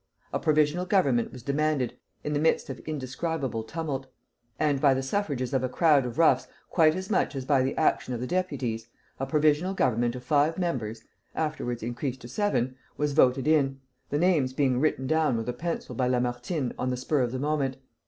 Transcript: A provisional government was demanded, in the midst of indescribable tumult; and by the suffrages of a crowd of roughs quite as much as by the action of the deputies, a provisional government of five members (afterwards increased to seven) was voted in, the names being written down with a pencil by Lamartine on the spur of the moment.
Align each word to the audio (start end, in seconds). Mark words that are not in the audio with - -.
A 0.33 0.39
provisional 0.39 0.87
government 0.87 1.31
was 1.31 1.43
demanded, 1.43 1.95
in 2.23 2.33
the 2.33 2.39
midst 2.39 2.71
of 2.71 2.79
indescribable 2.87 3.63
tumult; 3.63 4.07
and 4.57 4.81
by 4.81 4.95
the 4.95 5.03
suffrages 5.03 5.53
of 5.53 5.63
a 5.63 5.69
crowd 5.69 6.07
of 6.07 6.17
roughs 6.17 6.47
quite 6.71 6.95
as 6.95 7.11
much 7.11 7.35
as 7.35 7.45
by 7.45 7.61
the 7.61 7.77
action 7.77 8.11
of 8.15 8.19
the 8.19 8.25
deputies, 8.25 8.87
a 9.19 9.27
provisional 9.27 9.75
government 9.75 10.15
of 10.15 10.23
five 10.23 10.57
members 10.57 11.03
(afterwards 11.35 11.83
increased 11.83 12.21
to 12.21 12.27
seven) 12.27 12.75
was 12.97 13.13
voted 13.13 13.47
in, 13.47 13.79
the 14.09 14.17
names 14.17 14.53
being 14.53 14.79
written 14.79 15.05
down 15.05 15.37
with 15.37 15.47
a 15.47 15.53
pencil 15.53 15.93
by 15.93 16.07
Lamartine 16.07 16.73
on 16.79 16.89
the 16.89 16.97
spur 16.97 17.21
of 17.21 17.31
the 17.31 17.37
moment. 17.37 17.77